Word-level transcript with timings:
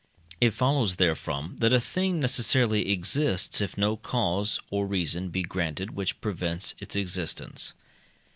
It 0.39 0.55
follows 0.55 0.95
therefrom 0.95 1.57
that 1.59 1.71
a 1.73 1.79
thing 1.79 2.19
necessarily 2.19 2.89
exists, 2.89 3.61
if 3.61 3.77
no 3.77 3.95
cause 3.97 4.59
or 4.71 4.87
reason 4.87 5.29
be 5.29 5.43
granted 5.43 5.91
which 5.91 6.19
prevents 6.21 6.73
its 6.79 6.95
existence. 6.95 7.73